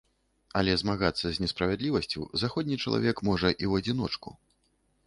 Але 0.61 0.71
змагацца 0.81 1.21
з 1.29 1.37
несправядлівасцю 1.43 2.21
заходні 2.45 2.81
чалавек 2.83 3.17
можа 3.31 3.49
і 3.57 3.57
ў 3.69 3.85
адзіночку. 3.85 4.29